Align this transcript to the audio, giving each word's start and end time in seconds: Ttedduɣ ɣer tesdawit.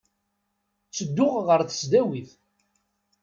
Ttedduɣ 0.87 1.33
ɣer 1.47 1.59
tesdawit. 1.63 2.31